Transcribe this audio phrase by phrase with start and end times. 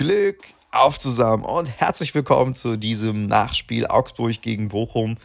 [0.00, 0.38] Glück
[0.72, 5.18] auf zusammen und herzlich willkommen zu diesem Nachspiel Augsburg gegen Bochum.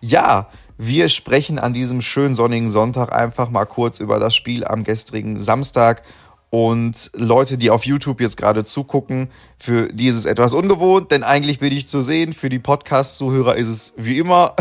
[0.00, 0.48] Ja,
[0.78, 5.40] wir sprechen an diesem schönen sonnigen Sonntag einfach mal kurz über das Spiel am gestrigen
[5.40, 6.04] Samstag.
[6.48, 11.24] Und Leute, die auf YouTube jetzt gerade zugucken, für die ist es etwas ungewohnt, denn
[11.24, 12.32] eigentlich bin ich zu sehen.
[12.32, 14.54] Für die Podcast-Zuhörer ist es wie immer.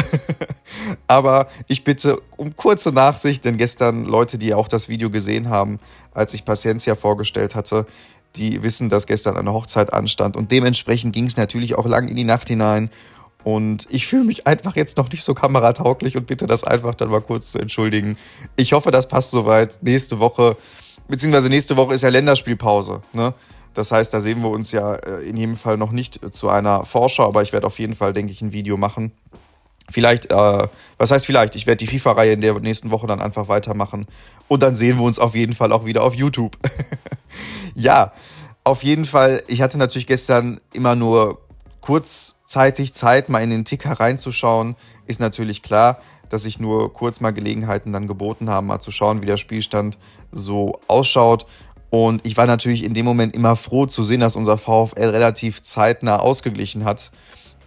[1.08, 5.80] Aber ich bitte um kurze Nachsicht, denn gestern Leute, die auch das Video gesehen haben,
[6.12, 7.86] als ich Paciencia vorgestellt hatte,
[8.36, 12.16] die wissen, dass gestern eine Hochzeit anstand und dementsprechend ging es natürlich auch lang in
[12.16, 12.90] die Nacht hinein.
[13.44, 17.10] Und ich fühle mich einfach jetzt noch nicht so kameratauglich und bitte das einfach dann
[17.10, 18.18] mal kurz zu entschuldigen.
[18.58, 19.82] Ich hoffe, das passt soweit.
[19.82, 20.58] Nächste Woche,
[21.08, 23.02] beziehungsweise nächste Woche ist ja Länderspielpause.
[23.14, 23.34] Ne?
[23.74, 26.86] Das heißt, da sehen wir uns ja äh, in jedem Fall noch nicht zu einer
[26.86, 29.14] Vorschau, aber ich werde auf jeden Fall, denke ich, ein Video machen.
[29.92, 30.68] Vielleicht, äh,
[30.98, 31.56] was heißt vielleicht?
[31.56, 34.06] Ich werde die FIFA-Reihe in der nächsten Woche dann einfach weitermachen.
[34.48, 36.58] Und dann sehen wir uns auf jeden Fall auch wieder auf YouTube.
[37.76, 38.14] ja,
[38.64, 39.44] auf jeden Fall.
[39.48, 41.42] Ich hatte natürlich gestern immer nur
[41.82, 44.76] kurzzeitig Zeit, mal in den Ticker reinzuschauen.
[45.08, 49.22] Ist natürlich klar, dass sich nur kurz mal Gelegenheiten dann geboten haben, mal zu schauen,
[49.22, 49.98] wie der Spielstand
[50.32, 51.46] so ausschaut.
[51.90, 55.62] Und ich war natürlich in dem Moment immer froh zu sehen, dass unser VfL relativ
[55.64, 57.12] zeitnah ausgeglichen hat.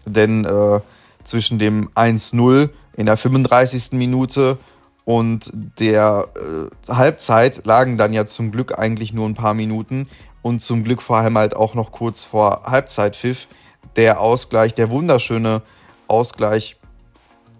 [0.06, 0.80] Denn äh,
[1.24, 3.92] zwischen dem 1-0 in der 35.
[3.92, 4.58] Minute
[5.04, 10.08] und der äh, Halbzeit lagen dann ja zum Glück eigentlich nur ein paar Minuten
[10.42, 13.48] und zum Glück vor allem halt auch noch kurz vor Halbzeitpfiff
[13.96, 15.62] der Ausgleich, der wunderschöne
[16.08, 16.76] Ausgleich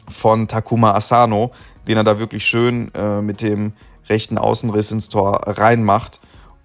[0.08, 1.52] von Takuma Asano,
[1.86, 3.72] den er da wirklich schön äh, mit dem
[4.08, 6.20] rechten Außenriss ins Tor reinmacht.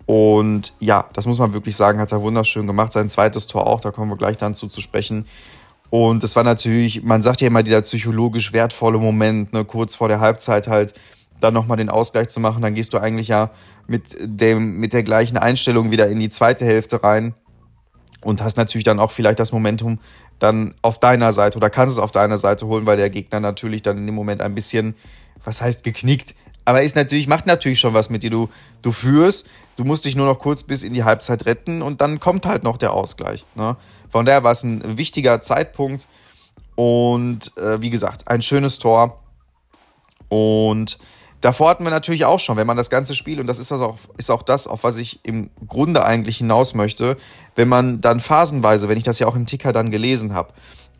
[0.06, 2.94] Und ja, das muss man wirklich sagen, hat er wunderschön gemacht.
[2.94, 5.26] Sein zweites Tor auch, da kommen wir gleich dann zu, zu sprechen.
[5.90, 10.10] Und es war natürlich, man sagt ja immer, dieser psychologisch wertvolle Moment, ne, kurz vor
[10.10, 10.94] der Halbzeit halt
[11.40, 12.62] dann nochmal den Ausgleich zu machen.
[12.62, 13.52] Dann gehst du eigentlich ja
[13.88, 17.36] mit, dem, mit der gleichen Einstellung wieder in die zweite Hälfte rein
[18.22, 20.00] und hast natürlich dann auch vielleicht das Momentum
[20.40, 23.82] dann auf deiner Seite oder kannst es auf deiner Seite holen, weil der Gegner natürlich
[23.82, 24.96] dann in dem Moment ein bisschen,
[25.44, 26.36] was heißt geknickt,
[26.66, 28.30] aber ist natürlich, macht natürlich schon was mit dir.
[28.30, 28.50] Du,
[28.82, 32.20] du führst, du musst dich nur noch kurz bis in die Halbzeit retten und dann
[32.20, 33.46] kommt halt noch der Ausgleich.
[33.56, 33.78] Ne?
[34.10, 36.08] Von daher war es ein wichtiger Zeitpunkt
[36.76, 39.20] und äh, wie gesagt, ein schönes Tor.
[40.30, 40.98] Und
[41.40, 43.80] davor hatten wir natürlich auch schon, wenn man das ganze Spiel, und das ist, das
[43.80, 47.16] auch, ist auch das, auf was ich im Grunde eigentlich hinaus möchte,
[47.56, 50.54] wenn man dann phasenweise, wenn ich das ja auch im Ticker dann gelesen habe,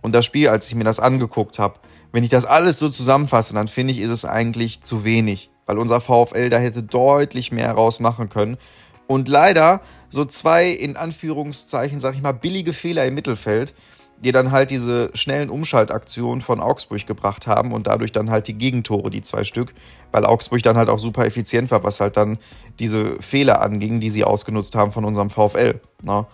[0.04, 1.80] und das Spiel, als ich mir das angeguckt habe,
[2.12, 5.78] wenn ich das alles so zusammenfasse, dann finde ich, ist es eigentlich zu wenig, weil
[5.78, 8.58] unser VfL da hätte deutlich mehr rausmachen können.
[9.06, 13.76] Und leider so zwei, in Anführungszeichen, sag ich mal, billige Fehler im Mittelfeld,
[14.24, 18.56] die dann halt diese schnellen Umschaltaktionen von Augsburg gebracht haben und dadurch dann halt die
[18.56, 19.74] Gegentore, die zwei Stück,
[20.12, 22.40] weil Augsburg dann halt auch super effizient war, was halt dann
[22.80, 25.80] diese Fehler anging, die sie ausgenutzt haben von unserem VfL.
[26.02, 26.26] Ne?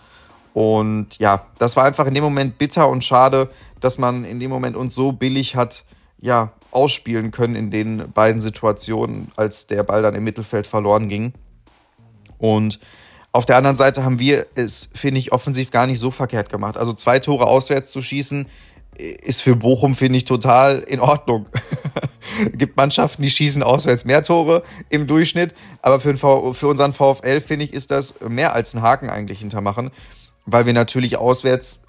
[0.54, 4.50] Und ja, das war einfach in dem Moment bitter und schade, dass man in dem
[4.50, 5.84] Moment uns so billig hat,
[6.20, 11.32] ja, ausspielen können in den beiden Situationen, als der Ball dann im Mittelfeld verloren ging.
[12.38, 12.80] Und
[13.32, 16.76] auf der anderen Seite haben wir es, finde ich, offensiv gar nicht so verkehrt gemacht.
[16.76, 18.46] Also zwei Tore auswärts zu schießen,
[18.96, 21.46] ist für Bochum, finde ich, total in Ordnung.
[22.52, 27.64] Gibt Mannschaften, die schießen auswärts mehr Tore im Durchschnitt, aber für, für unseren VfL, finde
[27.64, 29.90] ich, ist das mehr als ein Haken eigentlich hintermachen,
[30.46, 31.82] weil wir natürlich auswärts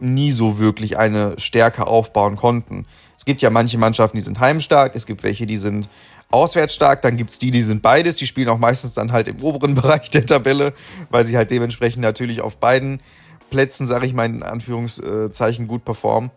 [0.00, 2.86] nie so wirklich eine Stärke aufbauen konnten.
[3.28, 5.86] Es gibt ja manche Mannschaften, die sind heimstark, es gibt welche, die sind
[6.30, 7.02] auswärts stark.
[7.02, 8.16] Dann gibt's die, die sind beides.
[8.16, 10.72] Die spielen auch meistens dann halt im oberen Bereich der Tabelle,
[11.10, 13.02] weil sie halt dementsprechend natürlich auf beiden
[13.50, 16.30] Plätzen, sage ich mal in Anführungszeichen, gut performen.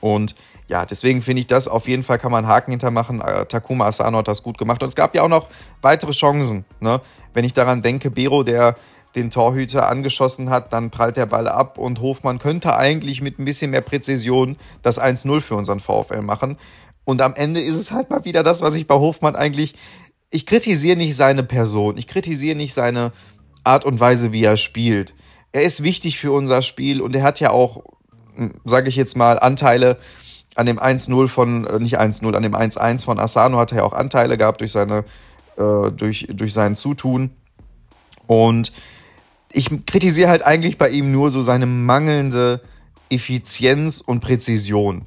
[0.00, 0.34] Und
[0.68, 3.20] ja, deswegen finde ich das auf jeden Fall kann man einen Haken hintermachen.
[3.20, 4.82] Äh, Takuma Asano hat das gut gemacht.
[4.82, 5.48] Und es gab ja auch noch
[5.82, 6.64] weitere Chancen.
[6.80, 7.02] Ne?
[7.34, 8.74] Wenn ich daran denke, Bero, der
[9.14, 13.44] den Torhüter angeschossen hat, dann prallt der Ball ab und Hofmann könnte eigentlich mit ein
[13.44, 16.56] bisschen mehr Präzision das 1-0 für unseren VfL machen.
[17.04, 19.74] Und am Ende ist es halt mal wieder das, was ich bei Hofmann eigentlich.
[20.30, 23.12] Ich kritisiere nicht seine Person, ich kritisiere nicht seine
[23.64, 25.14] Art und Weise, wie er spielt.
[25.52, 27.82] Er ist wichtig für unser Spiel und er hat ja auch,
[28.36, 29.98] hm, sage ich jetzt mal, Anteile
[30.54, 33.84] an dem 1-0 von, äh, nicht 1-0, an dem 1-1 von Asano hat er ja
[33.84, 35.04] auch Anteile gehabt durch seine,
[35.56, 37.30] äh, durch, durch sein Zutun.
[38.26, 38.72] Und
[39.52, 42.60] ich kritisiere halt eigentlich bei ihm nur so seine mangelnde
[43.10, 45.06] Effizienz und Präzision.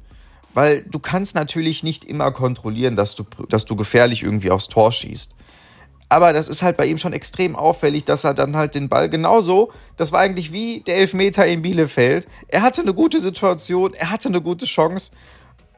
[0.52, 4.92] Weil du kannst natürlich nicht immer kontrollieren, dass du, dass du gefährlich irgendwie aufs Tor
[4.92, 5.34] schießt.
[6.08, 9.08] Aber das ist halt bei ihm schon extrem auffällig, dass er dann halt den Ball
[9.08, 12.28] genauso, das war eigentlich wie der Elfmeter in Bielefeld.
[12.46, 15.12] Er hatte eine gute Situation, er hatte eine gute Chance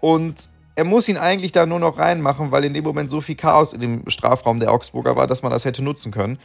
[0.01, 0.35] und
[0.75, 3.73] er muss ihn eigentlich da nur noch reinmachen, weil in dem Moment so viel Chaos
[3.73, 6.39] in dem Strafraum der Augsburger war, dass man das hätte nutzen können.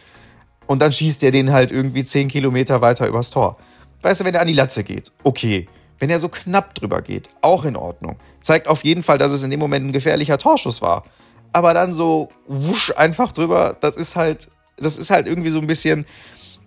[0.68, 3.58] Und dann schießt er den halt irgendwie 10 Kilometer weiter übers Tor.
[4.02, 5.68] Weißt du, wenn er an die Latte geht, okay.
[6.00, 8.18] Wenn er so knapp drüber geht, auch in Ordnung.
[8.42, 11.04] Zeigt auf jeden Fall, dass es in dem Moment ein gefährlicher Torschuss war.
[11.54, 15.68] Aber dann so wusch einfach drüber, das ist halt, das ist halt irgendwie so ein
[15.68, 16.08] bisschen,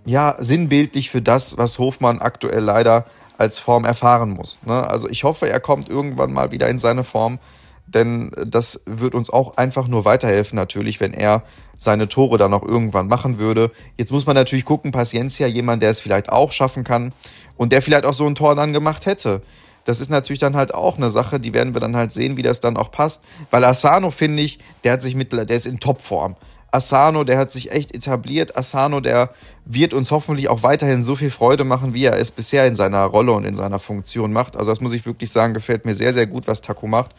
[0.05, 3.06] ja, sinnbildlich für das, was Hofmann aktuell leider
[3.37, 4.58] als Form erfahren muss.
[4.64, 4.88] Ne?
[4.88, 7.38] Also ich hoffe, er kommt irgendwann mal wieder in seine Form,
[7.87, 11.43] denn das wird uns auch einfach nur weiterhelfen natürlich, wenn er
[11.77, 13.71] seine Tore dann auch irgendwann machen würde.
[13.99, 17.13] Jetzt muss man natürlich gucken, Paciencia, jemand, der es vielleicht auch schaffen kann
[17.57, 19.43] und der vielleicht auch so ein Tor dann gemacht hätte.
[19.85, 22.43] Das ist natürlich dann halt auch eine Sache, die werden wir dann halt sehen, wie
[22.43, 23.25] das dann auch passt.
[23.51, 26.37] Weil Asano, finde ich, der hat sich mit, der ist in Topform.
[26.71, 28.57] Asano, der hat sich echt etabliert.
[28.57, 29.31] Asano, der
[29.65, 33.05] wird uns hoffentlich auch weiterhin so viel Freude machen, wie er es bisher in seiner
[33.05, 34.57] Rolle und in seiner Funktion macht.
[34.57, 37.15] Also das muss ich wirklich sagen, gefällt mir sehr, sehr gut, was Taku macht.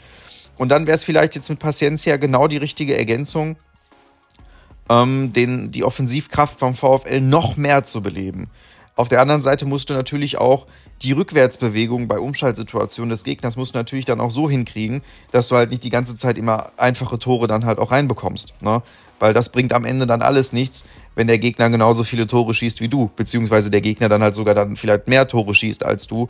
[0.57, 3.57] Und dann wäre es vielleicht jetzt mit Paciencia genau die richtige Ergänzung,
[4.89, 8.49] ähm, den, die Offensivkraft vom VfL noch mehr zu beleben.
[8.95, 10.67] Auf der anderen Seite musst du natürlich auch
[11.01, 15.55] die Rückwärtsbewegung bei Umschaltsituationen des Gegners musst du natürlich dann auch so hinkriegen, dass du
[15.55, 18.53] halt nicht die ganze Zeit immer einfache Tore dann halt auch reinbekommst.
[18.61, 18.81] Ne?
[19.19, 20.85] Weil das bringt am Ende dann alles nichts,
[21.15, 24.55] wenn der Gegner genauso viele Tore schießt wie du, beziehungsweise der Gegner dann halt sogar
[24.55, 26.29] dann vielleicht mehr Tore schießt als du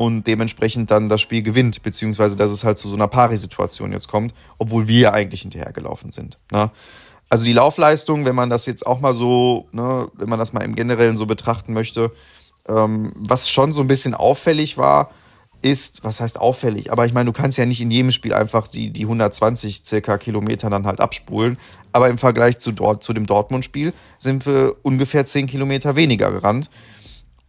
[0.00, 4.08] und dementsprechend dann das Spiel gewinnt, beziehungsweise dass es halt zu so einer Pari-Situation jetzt
[4.08, 6.38] kommt, obwohl wir eigentlich hinterhergelaufen sind.
[6.50, 6.70] Ne?
[7.28, 10.62] Also die Laufleistung, wenn man das jetzt auch mal so, ne, wenn man das mal
[10.62, 12.12] im Generellen so betrachten möchte,
[12.66, 15.10] ähm, was schon so ein bisschen auffällig war,
[15.60, 18.68] ist, was heißt auffällig, aber ich meine, du kannst ja nicht in jedem Spiel einfach
[18.68, 21.58] die, die 120 circa Kilometer dann halt abspulen,
[21.92, 26.70] aber im Vergleich zu, dort, zu dem Dortmund-Spiel sind wir ungefähr 10 Kilometer weniger gerannt,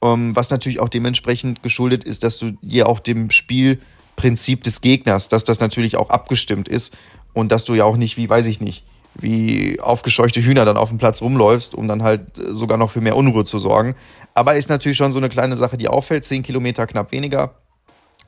[0.02, 5.28] ähm, was natürlich auch dementsprechend geschuldet ist, dass du dir auch dem Spielprinzip des Gegners,
[5.28, 6.98] dass das natürlich auch abgestimmt ist
[7.34, 8.84] und dass du ja auch nicht, wie weiß ich nicht,
[9.16, 13.02] wie aufgescheuchte Hühner dann auf dem Platz rumläufst, um dann halt äh, sogar noch für
[13.02, 13.96] mehr Unruhe zu sorgen.
[14.34, 16.24] Aber ist natürlich schon so eine kleine Sache, die auffällt.
[16.24, 17.56] Zehn Kilometer knapp weniger.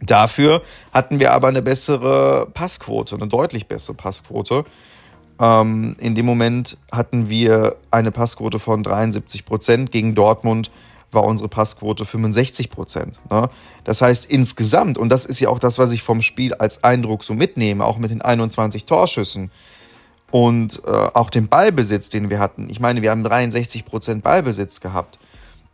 [0.01, 0.61] Dafür
[0.91, 4.65] hatten wir aber eine bessere Passquote, eine deutlich bessere Passquote.
[5.39, 9.91] Ähm, in dem Moment hatten wir eine Passquote von 73 Prozent.
[9.91, 10.71] Gegen Dortmund
[11.13, 13.19] war unsere Passquote 65 Prozent.
[13.29, 13.49] Ne?
[13.83, 17.23] Das heißt insgesamt, und das ist ja auch das, was ich vom Spiel als Eindruck
[17.23, 19.51] so mitnehme, auch mit den 21 Torschüssen,
[20.33, 25.19] und äh, auch den Ballbesitz, den wir hatten, ich meine, wir haben 63% Ballbesitz gehabt,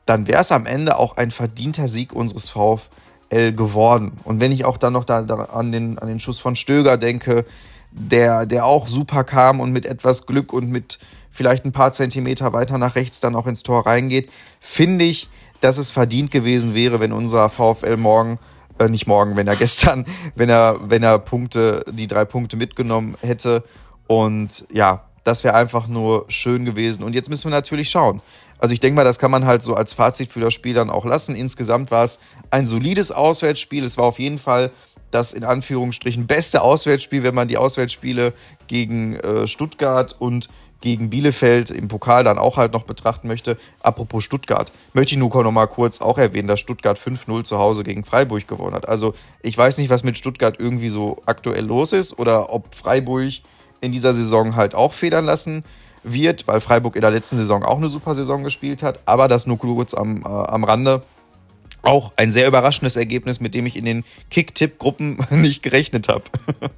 [0.06, 4.18] dann wäre es am Ende auch ein verdienter Sieg unseres VfL geworden.
[4.26, 6.98] Und wenn ich auch dann noch da, da an, den, an den Schuss von Stöger
[6.98, 7.46] denke,
[7.92, 11.00] der, der auch super kam und mit etwas Glück und mit
[11.40, 15.30] vielleicht ein paar Zentimeter weiter nach rechts dann auch ins Tor reingeht, finde ich,
[15.62, 18.40] dass es verdient gewesen wäre, wenn unser VfL morgen,
[18.78, 20.04] äh, nicht morgen, wenn er gestern,
[20.36, 23.64] wenn er, wenn er Punkte, die drei Punkte mitgenommen hätte
[24.06, 27.04] und ja, das wäre einfach nur schön gewesen.
[27.04, 28.22] Und jetzt müssen wir natürlich schauen.
[28.58, 30.90] Also ich denke mal, das kann man halt so als Fazit für das Spiel dann
[30.90, 31.36] auch lassen.
[31.36, 32.20] Insgesamt war es
[32.52, 33.86] ein solides Auswärtsspiel.
[33.86, 34.72] Es war auf jeden Fall
[35.12, 38.34] das in Anführungsstrichen beste Auswärtsspiel, wenn man die Auswärtsspiele
[38.68, 40.50] gegen äh, Stuttgart und
[40.82, 43.58] gegen Bielefeld im Pokal dann auch halt noch betrachten möchte.
[43.82, 47.84] Apropos Stuttgart, möchte ich nur noch mal kurz auch erwähnen, dass Stuttgart 5-0 zu Hause
[47.84, 48.88] gegen Freiburg gewonnen hat.
[48.88, 53.34] Also ich weiß nicht, was mit Stuttgart irgendwie so aktuell los ist oder ob Freiburg
[53.82, 55.64] in dieser Saison halt auch federn lassen
[56.04, 59.00] wird, weil Freiburg in der letzten Saison auch eine super Saison gespielt hat.
[59.06, 61.02] Aber das nur kurz am, äh, am Rande.
[61.82, 66.24] Auch ein sehr überraschendes Ergebnis, mit dem ich in den Kick-Tipp-Gruppen nicht gerechnet habe.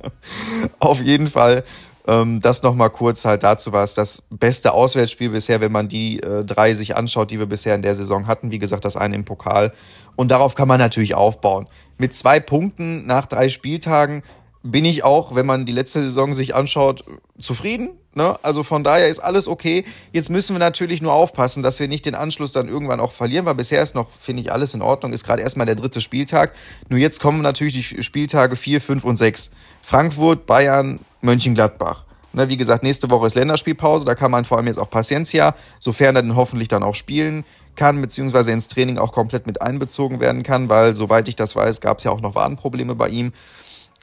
[0.79, 1.63] Auf jeden Fall,
[2.07, 6.19] ähm, das nochmal kurz halt dazu war es das beste Auswärtsspiel bisher, wenn man die
[6.21, 8.51] äh, drei sich anschaut, die wir bisher in der Saison hatten.
[8.51, 9.73] Wie gesagt, das eine im Pokal.
[10.15, 11.67] Und darauf kann man natürlich aufbauen.
[11.97, 14.23] Mit zwei Punkten nach drei Spieltagen
[14.63, 17.03] bin ich auch, wenn man die letzte Saison sich anschaut,
[17.39, 17.89] zufrieden.
[18.13, 18.37] Ne?
[18.43, 19.85] Also von daher ist alles okay.
[20.11, 23.45] Jetzt müssen wir natürlich nur aufpassen, dass wir nicht den Anschluss dann irgendwann auch verlieren,
[23.45, 25.13] weil bisher ist noch, finde ich, alles in Ordnung.
[25.13, 26.53] Ist gerade erstmal der dritte Spieltag.
[26.89, 29.51] Nur jetzt kommen natürlich die Spieltage 4, 5 und 6.
[29.81, 32.05] Frankfurt, Bayern, Mönchengladbach.
[32.33, 34.05] Ne, wie gesagt, nächste Woche ist Länderspielpause.
[34.05, 37.43] Da kann man vor allem jetzt auch Paciencia, sofern er dann hoffentlich dann auch spielen
[37.75, 41.81] kann, beziehungsweise ins Training auch komplett mit einbezogen werden kann, weil, soweit ich das weiß,
[41.81, 43.33] gab es ja auch noch Wadenprobleme bei ihm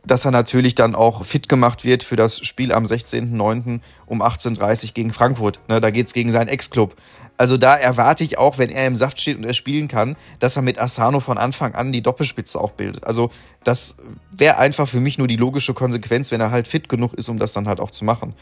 [0.04, 3.80] dass er natürlich dann auch fit gemacht wird für das Spiel am 16.09.
[4.06, 5.60] um 18.30 Uhr gegen Frankfurt.
[5.68, 6.96] Ne, da geht's gegen seinen Ex-Club.
[7.36, 10.56] Also da erwarte ich auch, wenn er im Saft steht und er spielen kann, dass
[10.56, 13.06] er mit Asano von Anfang an die Doppelspitze auch bildet.
[13.06, 13.30] Also
[13.62, 13.96] das
[14.32, 17.38] wäre einfach für mich nur die logische Konsequenz, wenn er halt fit genug ist, um
[17.38, 18.34] das dann halt auch zu machen.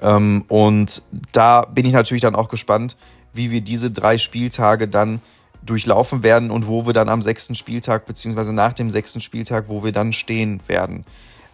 [0.00, 2.96] Ähm, und da bin ich natürlich dann auch gespannt,
[3.32, 5.22] wie wir diese drei Spieltage dann
[5.64, 9.84] durchlaufen werden und wo wir dann am sechsten Spieltag, beziehungsweise nach dem sechsten Spieltag, wo
[9.84, 11.04] wir dann stehen werden.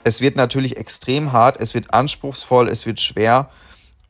[0.05, 3.51] Es wird natürlich extrem hart, es wird anspruchsvoll, es wird schwer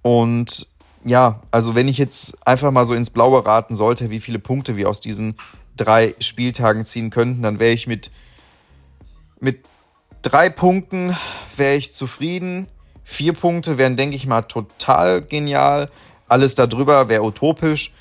[0.02, 0.68] und
[1.04, 4.76] ja, also wenn ich jetzt einfach mal so ins Blaue raten sollte, wie viele Punkte
[4.76, 5.36] wir aus diesen
[5.76, 8.10] drei Spieltagen ziehen könnten, dann wäre ich mit,
[9.40, 9.64] mit
[10.22, 11.16] drei Punkten
[11.56, 12.66] wäre ich zufrieden.
[13.04, 15.90] Vier Punkte wären, denke ich mal, total genial.
[16.28, 17.92] Alles darüber wäre utopisch.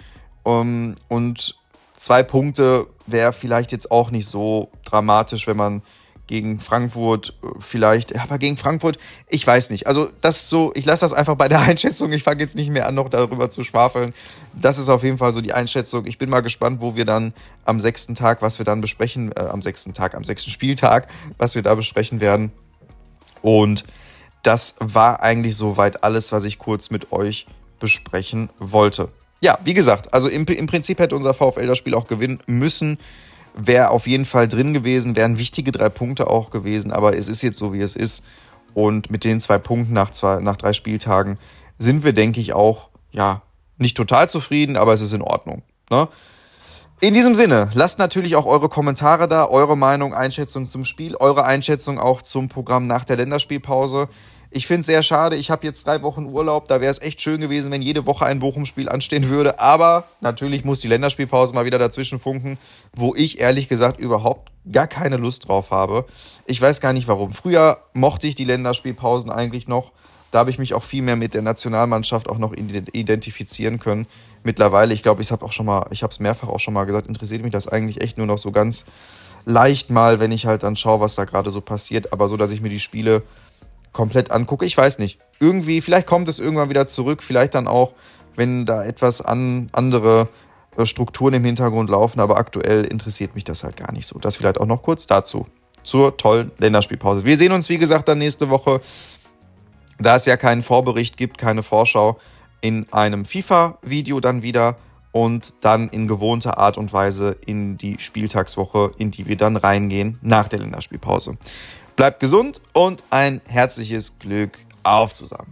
[0.44, 1.57] Um, und
[1.98, 5.82] zwei Punkte wäre vielleicht jetzt auch nicht so dramatisch, wenn man
[6.28, 9.88] gegen Frankfurt äh, vielleicht, aber gegen Frankfurt, ich weiß nicht.
[9.88, 12.12] Also das so, ich lasse das einfach bei der Einschätzung.
[12.12, 14.14] Ich fange jetzt nicht mehr an, noch darüber zu schwafeln.
[14.54, 16.06] Das ist auf jeden Fall so die Einschätzung.
[16.06, 17.34] Ich bin mal gespannt, wo wir dann
[17.66, 21.56] am sechsten Tag, was wir dann besprechen, äh, am sechsten Tag, am sechsten Spieltag, was
[21.56, 22.52] wir da besprechen werden.
[23.42, 23.86] Und
[24.44, 27.48] das war eigentlich soweit alles, was ich kurz mit euch
[27.80, 29.10] besprechen wollte.
[29.40, 32.98] Ja, wie gesagt, also im, im Prinzip hätte unser VfL das Spiel auch gewinnen müssen
[33.58, 37.42] wäre auf jeden Fall drin gewesen, wären wichtige drei Punkte auch gewesen, aber es ist
[37.42, 38.24] jetzt so, wie es ist.
[38.74, 41.40] Und mit den zwei Punkten nach, zwei, nach drei Spieltagen
[41.80, 43.42] sind wir, denke ich, auch, ja,
[43.78, 45.64] nicht total zufrieden, aber es ist in Ordnung.
[45.90, 46.08] Ne?
[47.00, 51.46] In diesem Sinne, lasst natürlich auch eure Kommentare da, eure Meinung, Einschätzung zum Spiel, eure
[51.46, 54.10] Einschätzung auch zum Programm nach der Länderspielpause.
[54.50, 55.36] Ich finde es sehr schade.
[55.36, 56.68] Ich habe jetzt drei Wochen Urlaub.
[56.68, 59.60] Da wäre es echt schön gewesen, wenn jede Woche ein Bochum-Spiel anstehen würde.
[59.60, 62.58] Aber natürlich muss die Länderspielpause mal wieder dazwischen funken,
[62.96, 66.06] wo ich ehrlich gesagt überhaupt gar keine Lust drauf habe.
[66.46, 67.32] Ich weiß gar nicht warum.
[67.32, 69.92] Früher mochte ich die Länderspielpausen eigentlich noch.
[70.32, 74.08] Da habe ich mich auch viel mehr mit der Nationalmannschaft auch noch identifizieren können.
[74.44, 76.86] Mittlerweile, ich glaube, ich habe auch schon mal, ich habe es mehrfach auch schon mal
[76.86, 78.86] gesagt, interessiert mich das eigentlich echt nur noch so ganz
[79.46, 82.12] leicht mal, wenn ich halt dann schaue, was da gerade so passiert.
[82.12, 83.24] Aber so, dass ich mir die Spiele
[83.98, 84.64] komplett angucke.
[84.64, 85.18] Ich weiß nicht.
[85.40, 87.94] Irgendwie, vielleicht kommt es irgendwann wieder zurück, vielleicht dann auch,
[88.36, 90.30] wenn da etwas an andere
[90.78, 94.20] äh, Strukturen im Hintergrund laufen, aber aktuell interessiert mich das halt gar nicht so.
[94.20, 95.48] Das vielleicht auch noch kurz dazu.
[95.82, 97.26] Zur tollen Länderspielpause.
[97.26, 98.82] Wir sehen uns, wie gesagt, dann nächste Woche,
[99.98, 102.20] da es ja keinen Vorbericht gibt, keine Vorschau,
[102.62, 104.78] in einem FIFA-Video dann wieder
[105.12, 110.20] und dann in gewohnter Art und Weise in die Spieltagswoche, in die wir dann reingehen
[110.22, 111.38] nach der Länderspielpause.
[111.98, 115.52] Bleibt gesund und ein herzliches Glück auf zusammen.